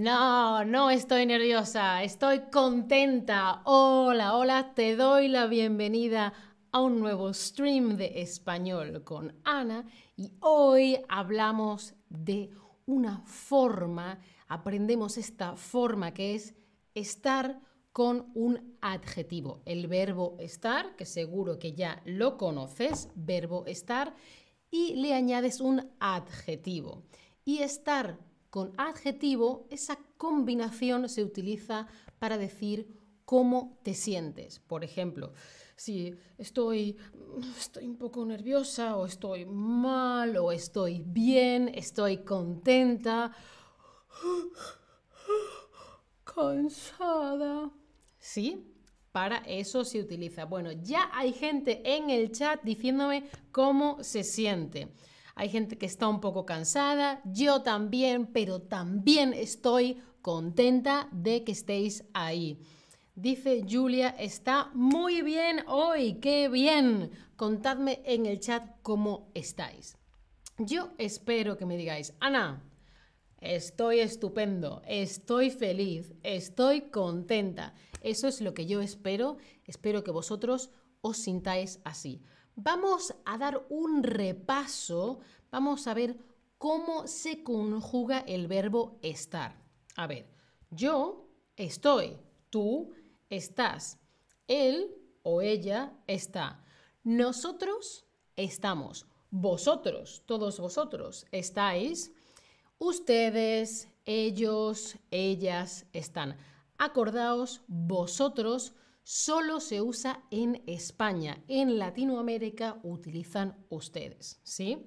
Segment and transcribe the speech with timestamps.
[0.00, 3.60] No, no estoy nerviosa, estoy contenta.
[3.66, 6.32] Hola, hola, te doy la bienvenida
[6.72, 9.84] a un nuevo stream de español con Ana
[10.16, 12.48] y hoy hablamos de
[12.86, 14.18] una forma,
[14.48, 16.54] aprendemos esta forma que es
[16.94, 17.60] estar
[17.92, 19.60] con un adjetivo.
[19.66, 24.14] El verbo estar, que seguro que ya lo conoces, verbo estar,
[24.70, 27.02] y le añades un adjetivo.
[27.44, 31.86] Y estar con adjetivo, esa combinación se utiliza
[32.18, 34.58] para decir cómo te sientes.
[34.58, 35.32] Por ejemplo,
[35.76, 36.96] si estoy,
[37.56, 43.32] estoy un poco nerviosa o estoy mal o estoy bien, estoy contenta,
[46.24, 47.70] cansada.
[48.18, 48.66] ¿Sí?
[49.12, 50.44] Para eso se utiliza.
[50.44, 54.88] Bueno, ya hay gente en el chat diciéndome cómo se siente.
[55.34, 61.52] Hay gente que está un poco cansada, yo también, pero también estoy contenta de que
[61.52, 62.60] estéis ahí.
[63.14, 67.10] Dice Julia, está muy bien hoy, qué bien.
[67.36, 69.96] Contadme en el chat cómo estáis.
[70.58, 72.62] Yo espero que me digáis, Ana,
[73.38, 77.74] estoy estupendo, estoy feliz, estoy contenta.
[78.02, 79.36] Eso es lo que yo espero.
[79.64, 82.22] Espero que vosotros os sintáis así.
[82.56, 85.20] Vamos a dar un repaso,
[85.50, 86.16] vamos a ver
[86.58, 89.56] cómo se conjuga el verbo estar.
[89.96, 90.26] A ver,
[90.70, 92.18] yo estoy,
[92.50, 92.92] tú
[93.30, 93.98] estás,
[94.46, 96.62] él o ella está,
[97.02, 98.04] nosotros
[98.36, 102.12] estamos, vosotros, todos vosotros estáis,
[102.78, 106.36] ustedes, ellos, ellas están.
[106.78, 111.42] Acordaos, vosotros solo se usa en España.
[111.48, 114.78] En Latinoamérica utilizan ustedes, ¿sí?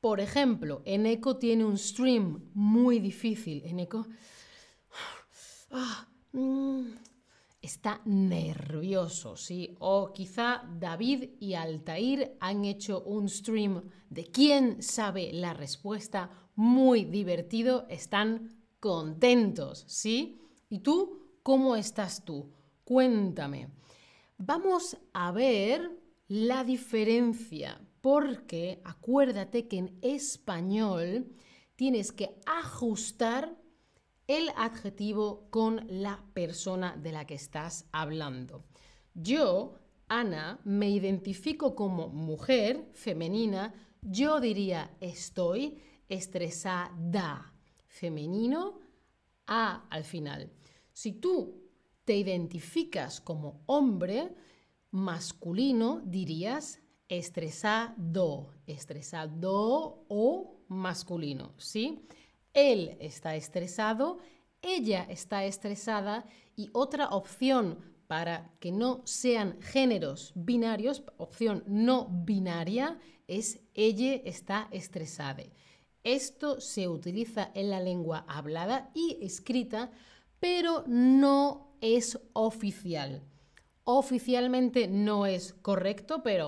[0.00, 3.62] Por ejemplo, Eneco tiene un stream muy difícil.
[3.64, 4.06] Eneco
[5.70, 6.86] ah, mm,
[7.60, 9.74] está nervioso, ¿sí?
[9.80, 17.04] O quizá David y Altair han hecho un stream de quién sabe la respuesta muy
[17.04, 20.40] divertido, están contentos, ¿sí?
[20.68, 21.40] ¿Y tú?
[21.42, 22.52] ¿Cómo estás tú?
[22.88, 23.68] Cuéntame.
[24.38, 25.90] Vamos a ver
[26.26, 31.30] la diferencia, porque acuérdate que en español
[31.76, 33.54] tienes que ajustar
[34.26, 38.64] el adjetivo con la persona de la que estás hablando.
[39.12, 39.74] Yo,
[40.08, 45.78] Ana, me identifico como mujer femenina, yo diría estoy
[46.08, 47.52] estresada,
[47.86, 48.80] femenino,
[49.46, 50.50] a al final.
[50.94, 51.57] Si tú
[52.08, 54.34] te identificas como hombre
[54.92, 62.08] masculino, dirías estresado, estresado o masculino, ¿sí?
[62.54, 64.16] Él está estresado,
[64.62, 66.24] ella está estresada
[66.56, 74.68] y otra opción para que no sean géneros binarios, opción no binaria, es ella está
[74.70, 75.42] estresada.
[76.04, 79.90] Esto se utiliza en la lengua hablada y escrita,
[80.40, 83.22] pero no es oficial.
[83.84, 86.46] Oficialmente no es correcto, pero...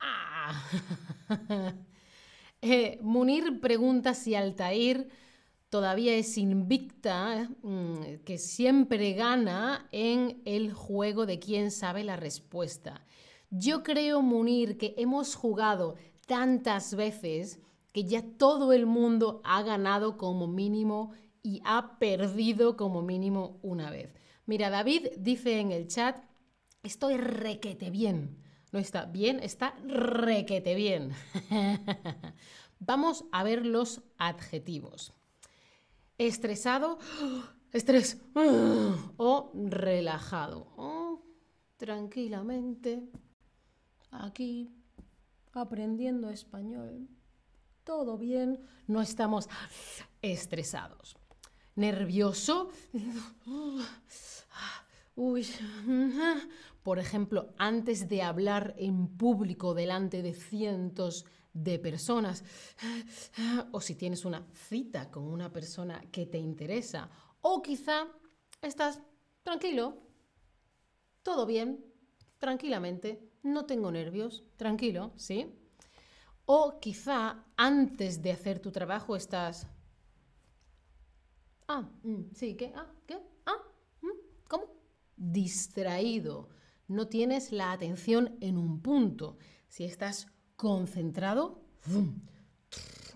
[0.00, 0.62] ¡ah!
[2.66, 5.10] Eh, Munir pregunta si Altair
[5.68, 13.04] todavía es invicta, mm, que siempre gana en el juego de quién sabe la respuesta.
[13.50, 15.96] Yo creo, Munir, que hemos jugado
[16.26, 17.60] tantas veces
[17.92, 23.90] que ya todo el mundo ha ganado como mínimo y ha perdido como mínimo una
[23.90, 24.14] vez.
[24.46, 26.22] Mira, David dice en el chat,
[26.82, 28.42] estoy requete bien.
[28.72, 31.12] No está bien, está requete bien.
[32.78, 35.14] Vamos a ver los adjetivos.
[36.18, 36.98] Estresado,
[37.72, 38.20] estrés,
[39.16, 40.66] o relajado.
[40.76, 41.22] Oh,
[41.76, 43.02] tranquilamente,
[44.10, 44.70] aquí,
[45.52, 47.08] aprendiendo español.
[47.84, 49.48] Todo bien, no estamos
[50.22, 51.16] estresados.
[51.76, 52.70] Nervioso.
[56.82, 62.44] Por ejemplo, antes de hablar en público delante de cientos de personas,
[63.72, 67.10] o si tienes una cita con una persona que te interesa,
[67.40, 68.08] o quizá
[68.60, 69.00] estás
[69.42, 69.98] tranquilo,
[71.22, 71.84] todo bien,
[72.38, 75.54] tranquilamente, no tengo nervios, tranquilo, ¿sí?
[76.44, 79.68] O quizá antes de hacer tu trabajo estás...
[81.68, 82.72] Ah, mm, sí, ¿qué?
[82.74, 83.18] Ah, ¿qué?
[85.16, 86.48] distraído,
[86.88, 89.38] no tienes la atención en un punto.
[89.68, 90.26] Si estás
[90.56, 91.60] concentrado,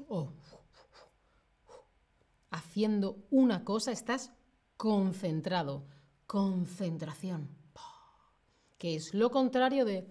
[0.08, 0.32] oh,
[2.50, 4.32] haciendo una cosa, estás
[4.76, 5.86] concentrado.
[6.26, 7.48] Concentración.
[8.76, 10.06] Que es lo contrario de...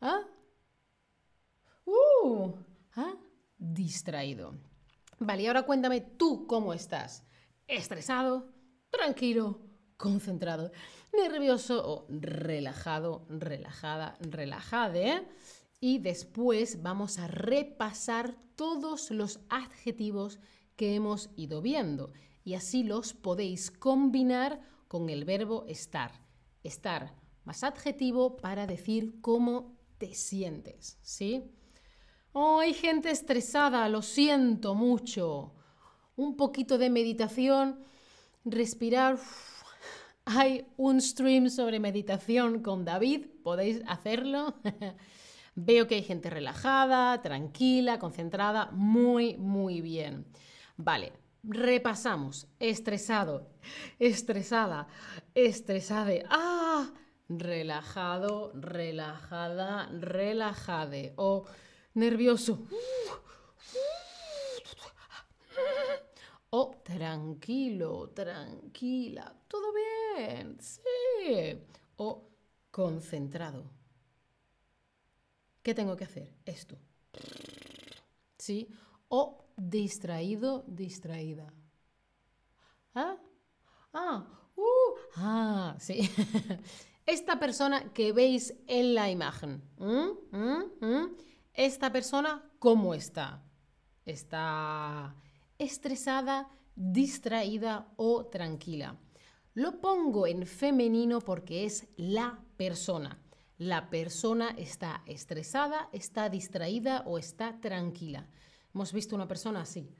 [0.00, 0.20] ¿Ah?
[1.84, 2.52] Uh,
[2.96, 3.14] ¿ah?
[3.56, 4.54] Distraído.
[5.18, 7.24] Vale, y ahora cuéntame tú cómo estás.
[7.66, 8.52] ¿Estresado?
[8.90, 9.60] ¿Tranquilo?
[9.96, 10.70] ¿Concentrado?
[11.12, 13.26] ¿Nervioso o relajado?
[13.30, 14.16] ¿Relajada?
[14.20, 15.26] ¿Relajade?
[15.80, 20.38] Y después vamos a repasar todos los adjetivos
[20.76, 22.12] que hemos ido viendo
[22.44, 26.12] y así los podéis combinar con el verbo estar.
[26.62, 27.14] Estar
[27.44, 31.55] más adjetivo para decir cómo te sientes, ¿sí?
[32.38, 35.54] Oh, hay gente estresada, lo siento mucho.
[36.16, 37.80] Un poquito de meditación,
[38.44, 39.16] respirar.
[40.26, 44.54] hay un stream sobre meditación con David, podéis hacerlo.
[45.54, 50.26] Veo que hay gente relajada, tranquila, concentrada, muy, muy bien.
[50.76, 52.48] Vale, repasamos.
[52.60, 53.48] Estresado,
[53.98, 54.88] estresada,
[55.34, 56.22] estresade.
[56.28, 56.92] ¡Ah!
[57.30, 61.14] Relajado, relajada, relajade.
[61.16, 61.46] O
[61.96, 62.66] nervioso.
[66.50, 69.34] O tranquilo, tranquila.
[69.48, 70.56] Todo bien.
[70.60, 71.58] Sí.
[71.96, 72.28] O
[72.70, 73.64] concentrado.
[75.62, 76.32] ¿Qué tengo que hacer?
[76.44, 76.78] Esto.
[78.38, 78.68] ¿Sí?
[79.08, 81.52] O distraído, distraída.
[82.94, 83.16] ¿Ah?
[83.92, 84.26] Ah,
[84.56, 86.08] uh, ah, sí.
[87.06, 89.62] Esta persona que veis en la imagen.
[91.56, 93.42] Esta persona, ¿cómo está?
[94.04, 95.16] ¿Está
[95.58, 98.98] estresada, distraída o tranquila?
[99.54, 103.22] Lo pongo en femenino porque es la persona.
[103.56, 108.28] La persona está estresada, está distraída o está tranquila.
[108.74, 109.90] Hemos visto una persona así.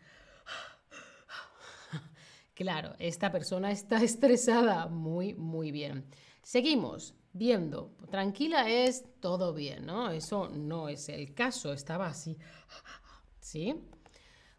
[2.53, 4.89] Claro, esta persona está estresada.
[4.89, 6.05] Muy, muy bien.
[6.43, 7.97] Seguimos viendo.
[8.11, 10.11] Tranquila es todo bien, ¿no?
[10.11, 11.73] Eso no es el caso.
[11.73, 12.37] Estaba así.
[13.41, 13.75] ¿Sí?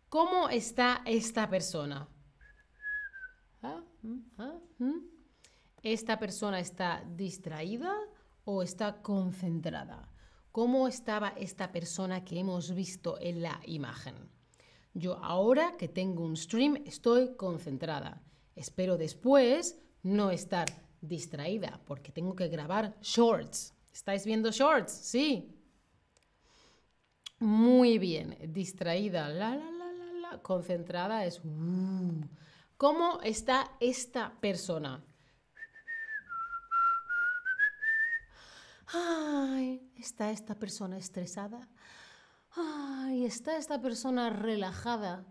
[0.09, 2.07] ¿Cómo está esta persona?
[3.61, 3.83] ¿Ah?
[4.01, 4.19] ¿Mm?
[4.37, 4.59] ¿Ah?
[4.77, 4.99] ¿Mm?
[5.83, 7.93] ¿Esta persona está distraída
[8.45, 10.09] o está concentrada?
[10.51, 14.15] ¿Cómo estaba esta persona que hemos visto en la imagen?
[14.93, 18.23] Yo ahora que tengo un stream estoy concentrada.
[18.55, 23.73] Espero después no estar distraída porque tengo que grabar shorts.
[23.93, 24.91] ¿Estáis viendo shorts?
[24.91, 25.53] Sí.
[27.39, 28.37] Muy bien.
[28.53, 29.29] Distraída.
[29.29, 30.41] La, la, la, la, la.
[30.41, 31.41] Concentrada es...
[31.43, 32.21] Uh.
[32.77, 35.03] ¿Cómo está esta persona?
[38.93, 41.67] Ay, está esta persona estresada.
[42.55, 45.25] Ay, está esta persona relajada.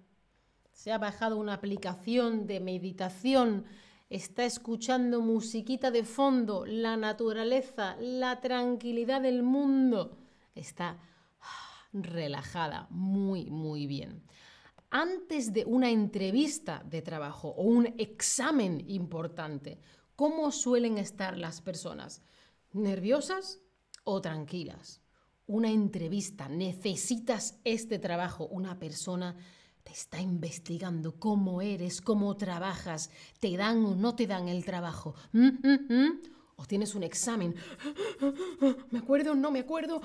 [0.73, 3.65] Se ha bajado una aplicación de meditación.
[4.09, 10.17] Está escuchando musiquita de fondo, la naturaleza, la tranquilidad del mundo.
[10.55, 11.01] Está
[11.41, 14.23] ah, relajada, muy, muy bien.
[14.91, 19.81] Antes de una entrevista de trabajo o un examen importante,
[20.15, 22.23] ¿cómo suelen estar las personas?
[22.73, 23.59] ¿Nerviosas
[24.05, 25.03] o tranquilas?
[25.49, 29.37] Una entrevista, necesitas este trabajo, una persona
[29.87, 35.15] te está investigando cómo eres, cómo trabajas, te dan o no te dan el trabajo.
[35.31, 36.23] ¿Mm, mm, mm?
[36.57, 37.55] O tienes un examen.
[38.91, 39.37] ¿Me acuerdo?
[39.37, 40.03] ¿No me acuerdo?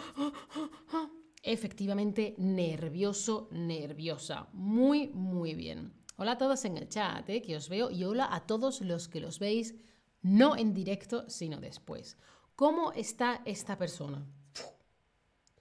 [1.42, 4.48] Efectivamente, nervioso, nerviosa.
[4.54, 5.92] Muy, muy bien.
[6.18, 7.42] Hola a todos en el chat, ¿eh?
[7.42, 9.74] que os veo, y hola a todos los que los veis
[10.22, 12.18] no en directo, sino después.
[12.56, 14.24] ¿Cómo está esta persona?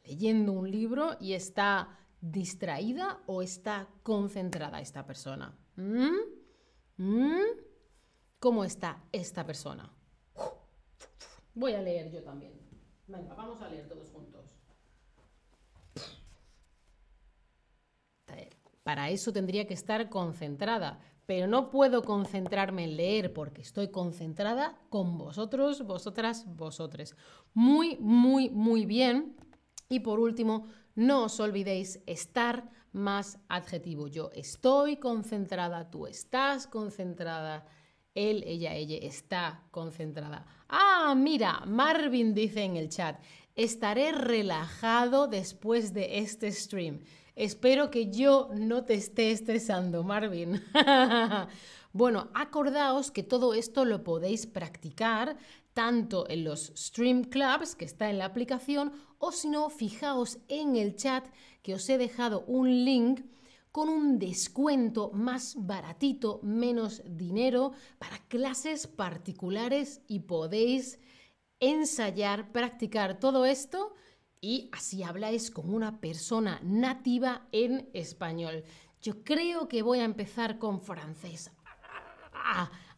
[0.05, 5.57] Leyendo un libro y está distraída o está concentrada esta persona.
[5.77, 6.17] ¿Mm?
[6.97, 7.43] ¿Mm?
[8.39, 9.93] ¿Cómo está esta persona?
[11.55, 12.53] Voy a leer yo también.
[13.07, 14.47] Venga, vamos a leer todos juntos.
[18.83, 21.01] Para eso tendría que estar concentrada
[21.31, 27.15] pero no puedo concentrarme en leer porque estoy concentrada con vosotros, vosotras, vosotres.
[27.55, 29.37] Muy, muy, muy bien.
[29.89, 34.09] Y por último, no os olvidéis estar más adjetivo.
[34.09, 37.65] Yo estoy concentrada, tú estás concentrada,
[38.15, 40.45] él, ella, ella está concentrada.
[40.69, 43.21] Ah, mira, Marvin dice en el chat,
[43.55, 47.01] estaré relajado después de este stream.
[47.37, 50.63] Espero que yo no te esté estresando, Marvin.
[51.93, 55.37] bueno, acordaos que todo esto lo podéis practicar
[55.75, 60.77] tanto en los Stream Clubs, que está en la aplicación, o si no, fijaos en
[60.77, 61.27] el chat
[61.63, 63.23] que os he dejado un link
[63.73, 70.99] con un descuento más baratito, menos dinero para clases particulares y podéis
[71.61, 73.95] ensayar, practicar todo esto
[74.41, 78.65] y así habláis con una persona nativa en español.
[79.03, 81.51] Yo creo que voy a empezar con francés.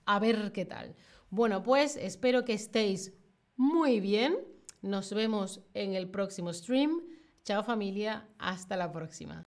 [0.05, 0.95] A ver qué tal.
[1.31, 3.13] Bueno, pues espero que estéis
[3.57, 4.37] muy bien.
[4.83, 7.01] Nos vemos en el próximo stream.
[7.45, 9.41] Chao familia, hasta la próxima.